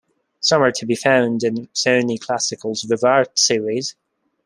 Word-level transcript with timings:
Some 0.39 0.63
are 0.63 0.71
to 0.71 0.85
be 0.87 0.95
found 0.95 1.43
in 1.43 1.67
Sony 1.75 2.19
Classical's 2.19 2.81
Vivarte 2.81 3.37
series. 3.37 3.95